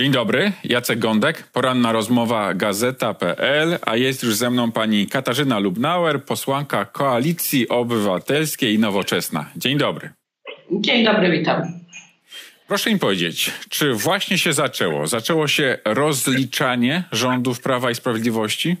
[0.00, 6.24] Dzień dobry, Jacek Gądek, poranna rozmowa Gazeta.pl, a jest już ze mną pani Katarzyna Lubnauer,
[6.24, 9.46] posłanka Koalicji Obywatelskiej i Nowoczesna.
[9.56, 10.10] Dzień dobry.
[10.70, 11.62] Dzień dobry, witam.
[12.68, 15.06] Proszę mi powiedzieć, czy właśnie się zaczęło?
[15.06, 18.76] Zaczęło się rozliczanie rządów Prawa i Sprawiedliwości?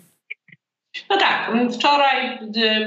[1.10, 2.38] No tak, wczoraj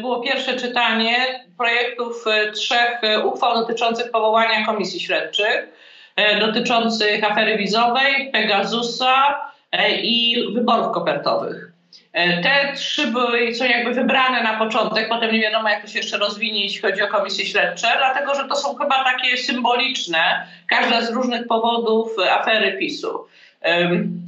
[0.02, 1.16] było pierwsze czytanie
[1.58, 5.83] projektów e, trzech e, uchwał dotyczących powołania komisji śledczych.
[6.16, 9.41] E, dotyczących afery wizowej, Pegasusa
[9.71, 11.71] e, i wyborów kopertowych.
[12.13, 15.99] E, te trzy były, są jakby wybrane na początek, potem nie wiadomo jak to się
[15.99, 21.02] jeszcze rozwinie, jeśli chodzi o komisje śledcze, dlatego że to są chyba takie symboliczne, każda
[21.02, 23.26] z różnych powodów afery PiSu.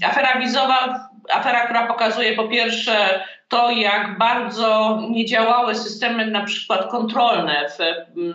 [0.06, 6.92] Afera wizowa, afera, która pokazuje po pierwsze to, jak bardzo nie działały systemy na przykład
[6.92, 7.80] kontrolne, w,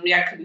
[0.07, 0.37] jak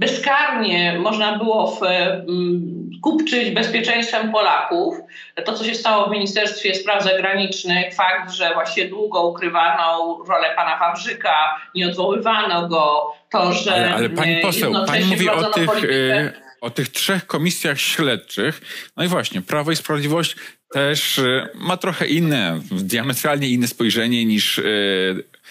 [0.00, 4.96] bezkarnie można było w, mm, kupczyć bezpieczeństwem Polaków.
[5.44, 10.78] To, co się stało w Ministerstwie Spraw Zagranicznych, fakt, że właśnie długo ukrywano rolę pana
[10.78, 13.74] Wawrzyka, nie odwoływano go, to, że.
[13.74, 15.84] Ale, ale pani poseł, pani mówi o tych.
[15.84, 18.60] Y, o tych trzech komisjach śledczych.
[18.96, 20.36] No i właśnie, Prawo i Sprawiedliwość
[20.72, 21.20] też
[21.54, 24.60] ma trochę inne, diametralnie inne spojrzenie niż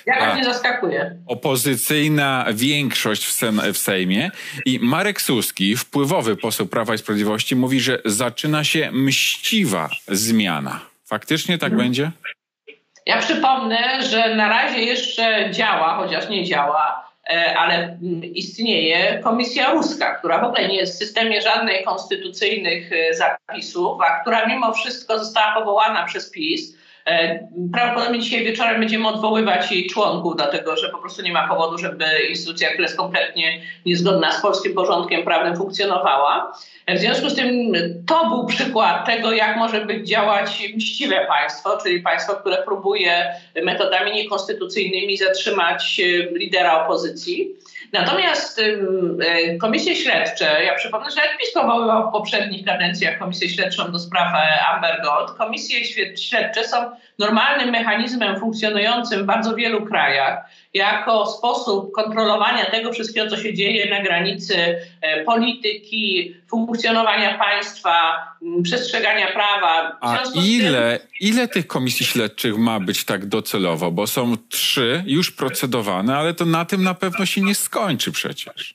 [0.10, 1.16] Jakaś nie zaskakuje.
[1.28, 4.32] Opozycyjna większość w, sen, w Sejmie
[4.66, 10.80] i Marek Suski, wpływowy poseł Prawa i Sprawiedliwości, mówi, że zaczyna się mściwa zmiana.
[11.06, 11.86] Faktycznie tak hmm.
[11.86, 12.12] będzie?
[13.06, 19.72] Ja przypomnę, że na razie jeszcze działa, chociaż nie działa, e, ale mm, istnieje komisja
[19.72, 24.74] ruska, która w ogóle nie jest w systemie żadnych konstytucyjnych e, zapisów, a która mimo
[24.74, 26.79] wszystko została powołana przez PiS
[27.74, 32.06] prawdopodobnie dzisiaj wieczorem będziemy odwoływać jej członków, dlatego że po prostu nie ma powodu, żeby
[32.30, 36.54] instytucja, która jest kompletnie niezgodna z polskim porządkiem prawnym, funkcjonowała.
[36.86, 37.74] E, w związku z tym
[38.08, 44.14] to był przykład tego, jak może być działać mściwe państwo, czyli państwo, które próbuje metodami
[44.14, 46.04] niekonstytucyjnymi zatrzymać e,
[46.38, 47.56] lidera opozycji.
[47.94, 53.92] Natomiast y, komisje śledcze, ja przypomnę, że jak PiS powoływał w poprzednich kadencjach komisję śledczą
[53.92, 55.86] do spraw e, Amber Gold, komisje
[56.18, 56.78] śledcze są
[57.20, 60.46] normalnym mechanizmem funkcjonującym w bardzo wielu krajach.
[60.74, 64.56] Jako sposób kontrolowania tego wszystkiego, co się dzieje na granicy
[65.02, 68.29] e, polityki, funkcjonowania państwa,
[68.64, 69.98] przestrzegania prawa.
[70.02, 71.08] A ile, tym...
[71.20, 73.92] ile tych komisji śledczych ma być tak docelowo?
[73.92, 78.74] Bo są trzy już procedowane, ale to na tym na pewno się nie skończy przecież.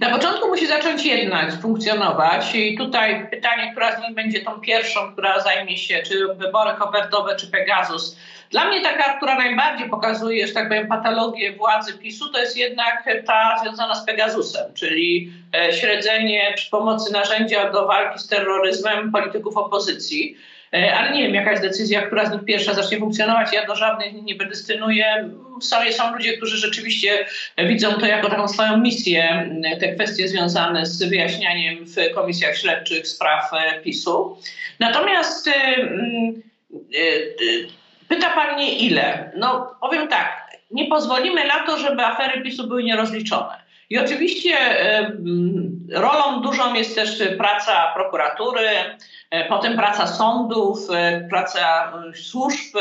[0.00, 5.12] Na początku musi zacząć jednak funkcjonować i tutaj pytanie, która z nich będzie tą pierwszą,
[5.12, 8.16] która zajmie się, czy wybory kopertowe, czy Pegasus.
[8.50, 13.08] Dla mnie taka, która najbardziej pokazuje, że tak powiem, patologię władzy PiSu, to jest jednak
[13.26, 19.56] ta związana z Pegasusem, czyli e, śledzenie przy pomocy narzędzia do walki z terroryzmem polityków
[19.56, 20.36] opozycji.
[20.74, 23.52] E, ale nie wiem, jaka jest decyzja, która z nich pierwsza zacznie funkcjonować.
[23.52, 25.30] Ja do żadnych nie predestynuję.
[25.60, 27.26] Są, są ludzie, którzy rzeczywiście
[27.58, 33.50] widzą to jako taką swoją misję, te kwestie związane z wyjaśnianiem w komisjach śledczych spraw
[33.52, 34.38] e, PiSu.
[34.80, 35.50] Natomiast
[38.08, 39.32] pyta pan mnie ile?
[39.36, 43.63] No powiem tak, nie pozwolimy na to, żeby afery PiSu były nierozliczone.
[43.94, 44.56] I oczywiście
[45.92, 48.68] rolą dużą jest też praca prokuratury,
[49.30, 52.76] e, potem praca sądów, e, praca e, służb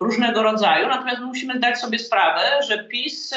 [0.00, 0.88] różnego rodzaju.
[0.88, 3.34] Natomiast musimy zdać sobie sprawę, że PiS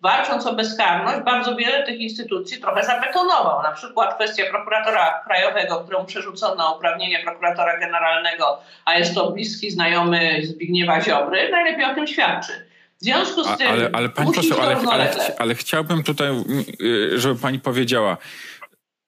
[0.00, 3.62] walcząc o bezkarność bardzo wiele tych instytucji trochę zabetonował.
[3.62, 10.40] Na przykład kwestia prokuratora krajowego, któremu przerzucono uprawnienia prokuratora generalnego, a jest to bliski znajomy
[10.42, 12.69] Zbigniewa Ziobry, najlepiej o tym świadczy.
[13.00, 13.66] W związku z tym.
[13.68, 16.28] Ale, ale pani poseł, ale, ale, ale chciałbym tutaj,
[16.80, 18.16] y, żeby pani powiedziała.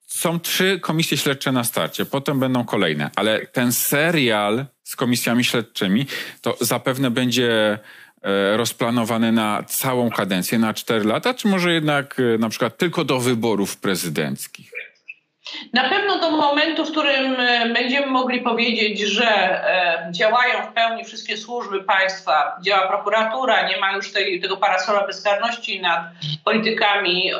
[0.07, 6.05] Są trzy komisje śledcze na starcie, potem będą kolejne, ale ten serial z komisjami śledczymi
[6.41, 7.79] to zapewne będzie
[8.21, 13.05] e, rozplanowany na całą kadencję, na cztery lata, czy może jednak e, na przykład tylko
[13.05, 14.72] do wyborów prezydenckich?
[15.73, 21.03] Na pewno do momentu, w którym e, będziemy mogli powiedzieć, że e, działają w pełni
[21.05, 26.01] wszystkie służby państwa, działa prokuratura, nie ma już tej, tego parasola bezkarności nad
[26.43, 27.31] politykami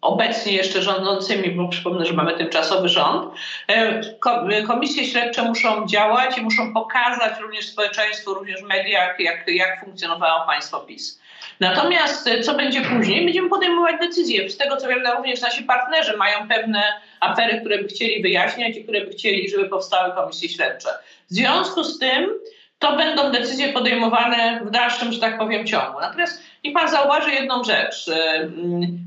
[0.00, 3.34] obecnie jeszcze rządzącymi, bo przypomnę, że mamy tymczasowy rząd,
[3.68, 10.46] e, komisje śledcze muszą działać i muszą pokazać również społeczeństwu, również mediach, jak, jak funkcjonowało
[10.46, 11.20] państwo PiS.
[11.60, 13.24] Natomiast co będzie później?
[13.24, 14.50] Będziemy podejmować decyzje.
[14.50, 16.82] Z tego co wiem, również nasi partnerzy mają pewne
[17.20, 20.88] afery, które by chcieli wyjaśniać i które by chcieli, żeby powstały komisje śledcze.
[21.30, 22.30] W związku z tym
[22.78, 26.00] to będą decyzje podejmowane w dalszym, że tak powiem, ciągu.
[26.00, 28.10] Natomiast niech pan zauważy jedną rzecz.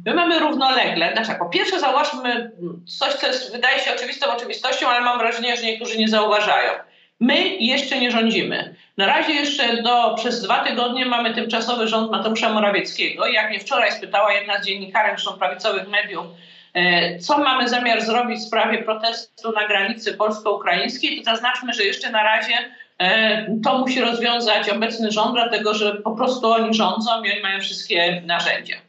[0.06, 2.52] My mamy równolegle, znaczy po pierwsze zauważmy
[3.00, 6.72] coś, co jest, wydaje się oczywistą oczywistością, ale mam wrażenie, że niektórzy nie zauważają.
[7.20, 8.76] My jeszcze nie rządzimy.
[8.98, 13.28] Na razie jeszcze do, przez dwa tygodnie mamy tymczasowy rząd Mateusza Morawieckiego.
[13.28, 16.26] Jak mnie wczoraj spytała jedna z dziennikarek, zresztą prawicowych mediów,
[16.74, 22.10] e, co mamy zamiar zrobić w sprawie protestu na granicy polsko-ukraińskiej, to zaznaczmy, że jeszcze
[22.10, 22.54] na razie
[22.98, 27.60] e, to musi rozwiązać obecny rząd, dlatego że po prostu oni rządzą i oni mają
[27.60, 28.89] wszystkie narzędzia.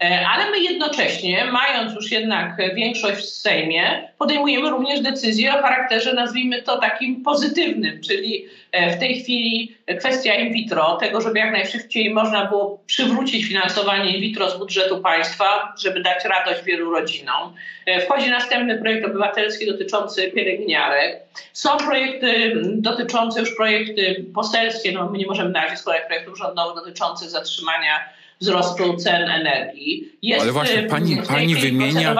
[0.00, 6.14] E, ale my jednocześnie, mając już jednak większość w Sejmie, podejmujemy również decyzje o charakterze,
[6.14, 11.52] nazwijmy to takim pozytywnym, czyli e, w tej chwili kwestia in vitro, tego, żeby jak
[11.52, 17.54] najszybciej można było przywrócić finansowanie in vitro z budżetu państwa, żeby dać radość wielu rodzinom.
[17.86, 21.16] E, wchodzi następny projekt obywatelski dotyczący pielęgniarek.
[21.52, 26.74] Są projekty dotyczące już projekty poselskie, no my nie możemy na razie składać projektów rządowych
[26.74, 30.18] dotyczących zatrzymania wzrostu cen energii.
[30.22, 32.14] Jest ale właśnie pani, pani wymienia,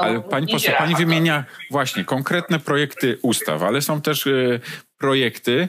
[0.00, 4.60] ale pani, poseł, pani wymienia właśnie konkretne projekty ustaw, ale są też y,
[4.98, 5.68] projekty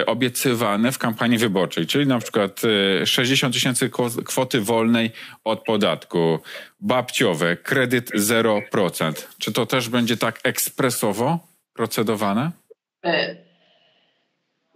[0.00, 2.62] y, obiecywane w kampanii wyborczej, czyli na przykład
[3.02, 3.90] y, 60 tysięcy
[4.24, 5.10] kwoty wolnej
[5.44, 6.38] od podatku,
[6.80, 9.12] babciowe, kredyt 0%.
[9.38, 11.38] Czy to też będzie tak ekspresowo
[11.72, 12.50] procedowane?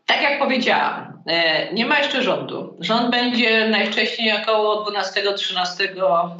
[0.07, 2.77] Tak jak powiedziałam, e, nie ma jeszcze rządu.
[2.81, 5.89] Rząd będzie najwcześniej około 12-13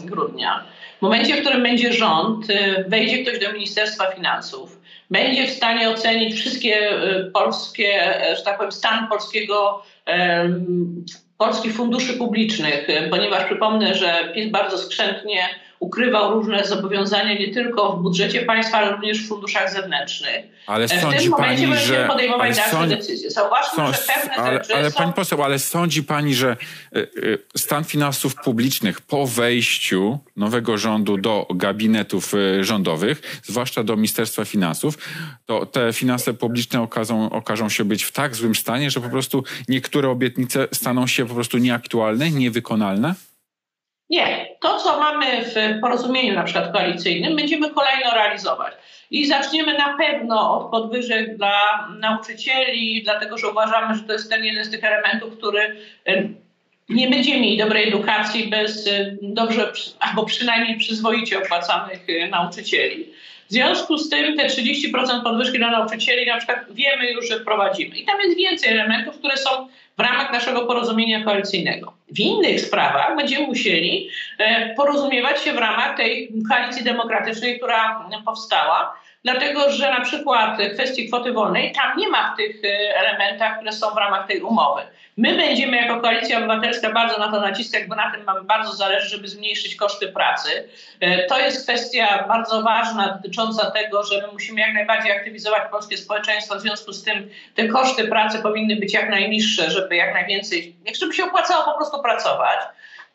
[0.05, 0.65] grudnia.
[0.99, 4.81] W momencie, w którym będzie rząd, e, wejdzie ktoś do Ministerstwa Finansów,
[5.11, 9.83] będzie w stanie ocenić wszystkie e, polskie, że tak powiem, stan polskiego
[11.45, 15.49] polskich funduszy publicznych, ponieważ przypomnę, że PiS bardzo skrzętnie
[15.83, 20.45] ukrywał różne zobowiązania nie tylko w budżecie państwa, ale również w funduszach zewnętrznych.
[20.67, 23.31] Ale sądzi w tym momencie pani, że podejmować dalsze sądzi, decyzje.
[23.31, 24.97] Zauważmy, że pewne ale, rzeczy ale są...
[24.97, 26.57] pani poseł, ale sądzi pani, że
[26.97, 34.45] y, y, stan finansów publicznych po wejściu nowego rządu do gabinetów rządowych, zwłaszcza do Ministerstwa
[34.45, 34.99] Finansów,
[35.47, 39.45] to te finanse publiczne okażą, okażą się być w tak złym stanie, że po prostu
[39.69, 43.15] niektóre obietnice staną się po prostu nieaktualne, niewykonalne?
[44.11, 44.57] Nie.
[44.61, 48.75] To, co mamy w porozumieniu na przykład koalicyjnym, będziemy kolejno realizować.
[49.11, 54.45] I zaczniemy na pewno od podwyżek dla nauczycieli, dlatego że uważamy, że to jest ten
[54.45, 55.77] jeden z tych elementów, który
[56.89, 58.89] nie będziemy mieli dobrej edukacji bez
[59.23, 63.13] dobrze, albo przynajmniej przyzwoicie opłacanych nauczycieli.
[63.53, 67.97] W związku z tym te 30% podwyżki dla nauczycieli na przykład wiemy już, że wprowadzimy.
[67.97, 69.51] I tam jest więcej elementów, które są
[69.99, 71.93] w ramach naszego porozumienia koalicyjnego.
[72.09, 74.09] W innych sprawach będziemy musieli
[74.39, 81.09] e, porozumiewać się w ramach tej koalicji demokratycznej, która powstała, dlatego że na przykład kwestii
[81.09, 84.83] kwoty wolnej tam nie ma w tych e, elementach, które są w ramach tej umowy.
[85.17, 89.09] My będziemy jako Koalicja Obywatelska bardzo na to naciskać, bo na tym mamy bardzo zależy,
[89.09, 90.69] żeby zmniejszyć koszty pracy.
[91.01, 95.97] E, to jest kwestia bardzo ważna dotycząca tego, że my musimy jak najbardziej aktywizować polskie
[95.97, 96.55] społeczeństwo.
[96.55, 101.15] W związku z tym te koszty pracy powinny być jak najniższe, żeby jak najwięcej, żeby
[101.15, 102.59] się opłacało po prostu pracować.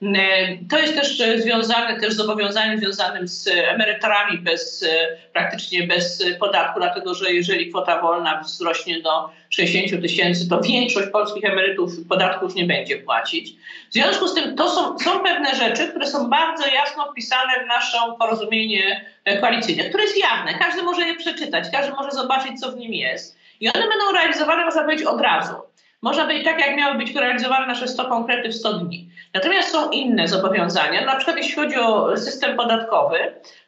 [0.01, 5.87] E, to jest też e, związane też z zobowiązaniem związanym z emeryturami bez, e, praktycznie
[5.87, 11.91] bez podatku, dlatego że jeżeli kwota wolna wzrośnie do 60 tysięcy, to większość polskich emerytów
[12.09, 13.55] podatków nie będzie płacić.
[13.89, 17.67] W związku z tym to są, są pewne rzeczy, które są bardzo jasno wpisane w
[17.67, 19.05] nasze porozumienie
[19.41, 20.59] koalicyjne, które jest jawne.
[20.59, 23.37] Każdy może je przeczytać, każdy może zobaczyć, co w nim jest.
[23.59, 25.55] I one będą realizowane, można powiedzieć, od razu.
[26.01, 29.09] Można być tak, jak miały być realizowane nasze 100 konkrety w 100 dni.
[29.33, 33.17] Natomiast są inne zobowiązania, na przykład jeśli chodzi o system podatkowy,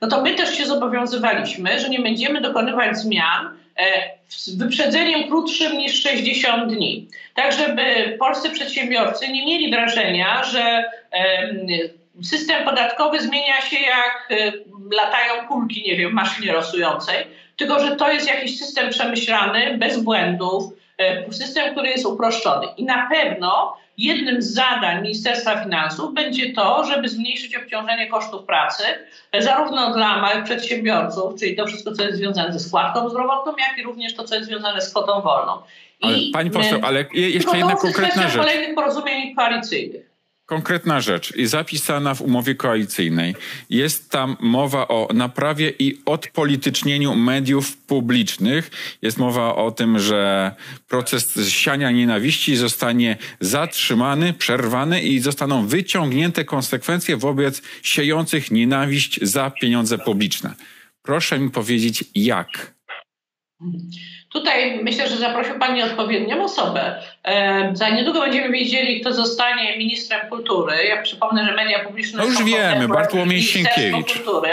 [0.02, 3.84] no to my też się zobowiązywaliśmy, że nie będziemy dokonywać zmian e,
[4.28, 7.08] z wyprzedzeniem krótszym niż 60 dni.
[7.36, 10.84] Tak, żeby polscy przedsiębiorcy nie mieli wrażenia, że
[12.24, 14.52] system podatkowy zmienia się jak e,
[14.96, 17.16] latają kulki, nie wiem, maszynie rosującej,
[17.58, 20.89] tylko że to jest jakiś system przemyślany, bez błędów, E,
[21.32, 22.68] system, który jest uproszczony.
[22.78, 28.84] I na pewno jednym z zadań Ministerstwa Finansów będzie to, żeby zmniejszyć obciążenie kosztów pracy,
[29.32, 33.78] e, zarówno dla małych przedsiębiorców, czyli to wszystko, co jest związane ze składką zdrowotną, jak
[33.78, 35.62] i również to, co jest związane z kwotą wolną.
[36.02, 38.42] I ale, pani poseł, ale jeszcze jedna konkretna rzecz.
[38.42, 40.09] kolejnych porozumień koalicyjnych
[40.50, 43.36] konkretna rzecz zapisana w umowie koalicyjnej.
[43.70, 48.72] Jest tam mowa o naprawie i odpolitycznieniu mediów publicznych.
[49.02, 50.52] Jest mowa o tym, że
[50.88, 59.98] proces siania nienawiści zostanie zatrzymany, przerwany i zostaną wyciągnięte konsekwencje wobec siejących nienawiść za pieniądze
[59.98, 60.54] publiczne.
[61.02, 62.76] Proszę mi powiedzieć, jak?
[64.30, 67.04] Tutaj myślę, że zaprosił Pan nieodpowiednią osobę.
[67.24, 70.84] E, za niedługo będziemy wiedzieli, kto zostanie ministrem kultury.
[70.84, 72.18] Ja przypomnę, że media publiczne...
[72.18, 74.14] No już wiemy, Bartłomiej Sienkiewicz.
[74.14, 74.50] Kultury.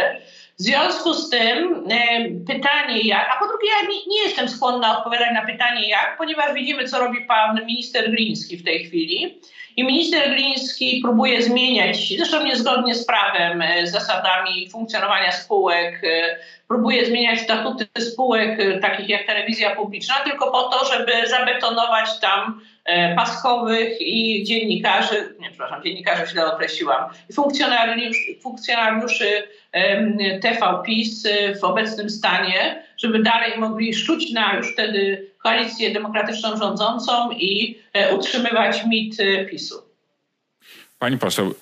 [0.59, 4.99] W związku z tym e, pytanie jak, a po drugie ja nie, nie, jestem skłonna
[4.99, 9.41] odpowiadać na pytanie jak, ponieważ widzimy, co robi pan minister Gliński w tej chwili.
[9.77, 16.37] I minister Gliński próbuje zmieniać, zresztą niezgodnie z prawem, e, zasadami funkcjonowania spółek, e,
[16.69, 22.61] próbuje zmieniać statuty spółek e, takich jak telewizja publiczna, tylko po to, żeby zabetonować tam
[23.17, 29.43] paskowych i dziennikarzy, nie przepraszam, dziennikarzy źle określiłam, funkcjonariuszy, funkcjonariuszy
[30.43, 31.29] TV PiS
[31.61, 38.15] w obecnym stanie, żeby dalej mogli szczuć na już wtedy koalicję demokratyczną rządzącą i e,
[38.15, 39.75] utrzymywać mit e, PiSu.
[40.99, 41.55] Pani poseł,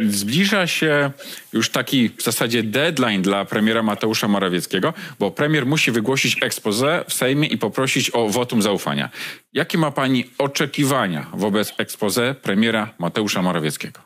[0.00, 1.10] e, zbliża się
[1.52, 7.12] już taki w zasadzie deadline dla premiera Mateusza Morawieckiego, bo premier musi wygłosić expose w
[7.12, 9.10] Sejmie i poprosić o wotum zaufania.
[9.52, 14.00] Jakie ma pani oczekiwania wobec expose premiera Mateusza Morawieckiego?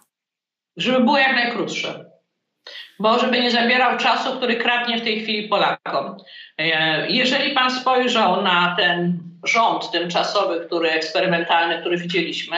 [0.76, 2.13] Żeby było jak najkrótsze
[2.98, 6.16] bo żeby nie zabierał czasu, który kradnie w tej chwili Polakom.
[6.58, 12.56] E, jeżeli pan spojrzał na ten rząd tymczasowy, który eksperymentalny, który widzieliśmy,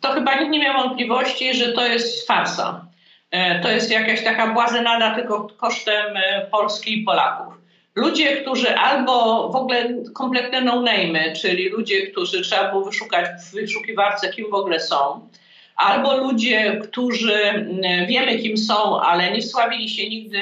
[0.00, 2.86] to chyba nikt nie miał wątpliwości, że to jest farsa.
[3.30, 7.54] E, to jest jakaś taka błazenada tylko kosztem e, Polski i Polaków.
[7.94, 14.32] Ludzie, którzy albo w ogóle kompletne no-name, czyli ludzie, którzy trzeba było wyszukać w wyszukiwarce,
[14.32, 15.28] kim w ogóle są,
[15.76, 20.38] albo ludzie, którzy mm, wiemy kim są, ale nie wsławili się nigdy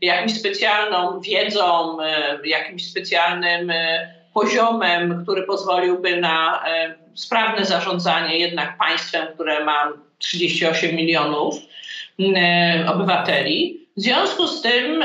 [0.00, 8.78] jakimś specjalną wiedzą, e, jakimś specjalnym e, poziomem, który pozwoliłby na e, sprawne zarządzanie jednak
[8.78, 11.54] państwem, które ma 38 milionów
[12.18, 13.86] mm, obywateli.
[13.96, 15.04] W związku z tym,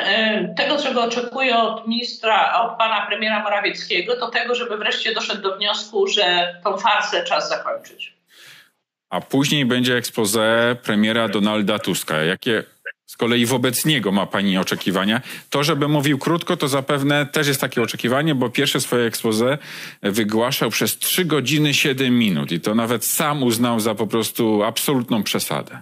[0.58, 5.58] tego, czego oczekuję od ministra, od pana premiera Morawieckiego, to tego, żeby wreszcie doszedł do
[5.58, 8.21] wniosku, że tą farsę czas zakończyć.
[9.12, 12.24] A później będzie expose premiera Donalda Tuska.
[12.24, 12.64] Jakie
[13.06, 15.22] z kolei wobec niego ma pani oczekiwania?
[15.50, 19.58] To, żeby mówił krótko, to zapewne też jest takie oczekiwanie, bo pierwsze swoje expose
[20.02, 25.24] wygłaszał przez 3 godziny 7 minut i to nawet sam uznał za po prostu absolutną
[25.24, 25.82] przesadę.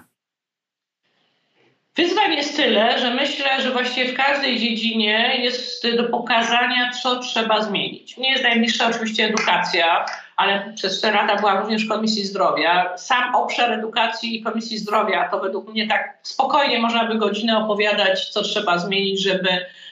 [1.95, 7.61] Wyzwań jest tyle, że myślę, że właściwie w każdej dziedzinie jest do pokazania, co trzeba
[7.61, 8.17] zmienić.
[8.17, 10.05] Nie jest najbliższa oczywiście edukacja,
[10.39, 12.97] ale przez 4 lata była również Komisji Zdrowia.
[12.97, 18.29] Sam obszar edukacji i Komisji Zdrowia to według mnie tak spokojnie można by godzinę opowiadać,
[18.29, 19.49] co trzeba zmienić, żeby,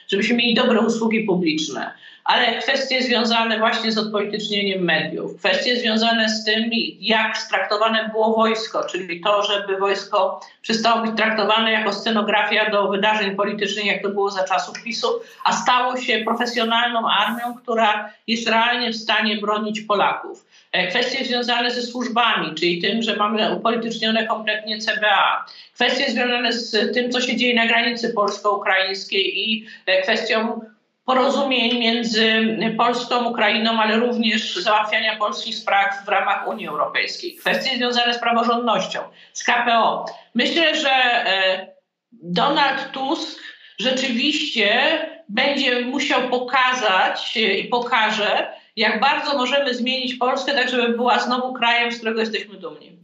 [0.08, 1.90] żebyśmy mieli dobre usługi publiczne
[2.28, 6.70] ale kwestie związane właśnie z odpolitycznieniem mediów, kwestie związane z tym,
[7.00, 13.36] jak straktowane było wojsko, czyli to, żeby wojsko przestało być traktowane jako scenografia do wydarzeń
[13.36, 15.06] politycznych, jak to było za czasów PiSu,
[15.44, 20.46] a stało się profesjonalną armią, która jest realnie w stanie bronić Polaków.
[20.72, 25.46] E, kwestie związane ze służbami, czyli tym, że mamy upolitycznione kompletnie CBA.
[25.74, 30.60] Kwestie związane z tym, co się dzieje na granicy polsko-ukraińskiej i e, kwestią
[31.08, 37.36] porozumień między Polską, Ukrainą, ale również załatwiania polskich spraw w ramach Unii Europejskiej.
[37.36, 39.00] Kwestie związane z praworządnością,
[39.32, 40.04] z KPO.
[40.34, 41.66] Myślę, że e,
[42.12, 43.38] Donald Tusk
[43.78, 44.98] rzeczywiście
[45.28, 51.92] będzie musiał pokazać i pokaże, jak bardzo możemy zmienić Polskę, tak żeby była znowu krajem,
[51.92, 52.98] z którego jesteśmy dumni.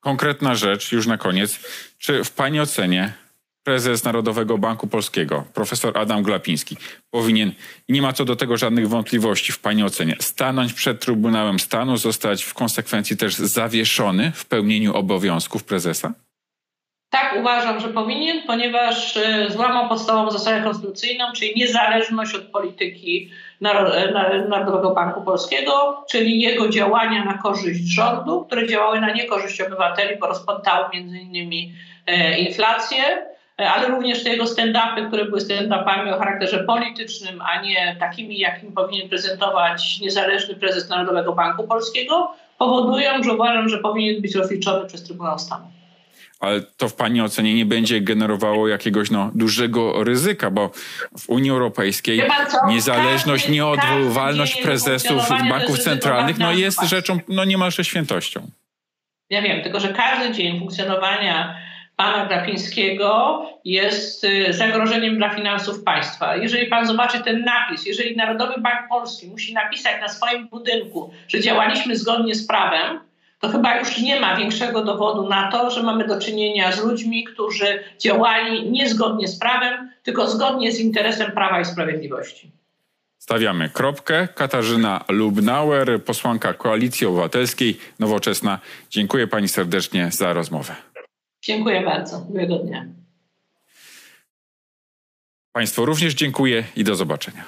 [0.00, 1.60] Konkretna rzecz, już na koniec.
[1.98, 3.12] Czy w Pani ocenie
[3.66, 6.76] prezes Narodowego Banku Polskiego, profesor Adam Glapiński,
[7.10, 7.52] powinien,
[7.88, 12.44] nie ma co do tego żadnych wątpliwości w Pani ocenie, stanąć przed Trybunałem Stanu, zostać
[12.44, 16.12] w konsekwencji też zawieszony w pełnieniu obowiązków prezesa?
[17.10, 23.30] Tak, uważam, że powinien, ponieważ e, złamał podstawową zasadę konstytucyjną, czyli niezależność od polityki
[24.48, 30.26] Narodowego Banku Polskiego, czyli jego działania na korzyść rządu, które działały na niekorzyść obywateli, bo
[30.26, 31.72] rozpętały między innymi
[32.06, 37.62] e, inflację E, ale również te jego stand-upy, które były stand-upami o charakterze politycznym, a
[37.62, 44.22] nie takimi, jakim powinien prezentować niezależny prezes Narodowego Banku Polskiego, powodują, że uważam, że powinien
[44.22, 45.70] być rozliczony przez Trybunał Stanu.
[46.40, 50.70] Ale to w Pani ocenie nie będzie generowało jakiegoś no, dużego ryzyka, bo
[51.18, 52.22] w Unii Europejskiej
[52.68, 58.50] niezależność, nieodwoływalność prezesów banków centralnych no, jest rzeczą no, niemalże świętością.
[59.30, 61.65] Ja wiem, tylko że każdy dzień funkcjonowania
[61.96, 66.36] pana Grapińskiego jest y, zagrożeniem dla finansów państwa.
[66.36, 71.40] Jeżeli pan zobaczy ten napis, jeżeli Narodowy Bank Polski musi napisać na swoim budynku, że
[71.40, 73.00] działaliśmy zgodnie z prawem,
[73.40, 77.24] to chyba już nie ma większego dowodu na to, że mamy do czynienia z ludźmi,
[77.24, 82.50] którzy działali niezgodnie z prawem, tylko zgodnie z interesem prawa i sprawiedliwości.
[83.18, 84.28] Stawiamy kropkę.
[84.34, 88.58] Katarzyna Lubnauer, posłanka Koalicji Obywatelskiej, Nowoczesna.
[88.90, 90.74] Dziękuję pani serdecznie za rozmowę.
[91.42, 92.26] Dziękuję bardzo.
[92.30, 92.86] Miłego dnia.
[95.52, 97.44] Państwu również dziękuję i do zobaczenia.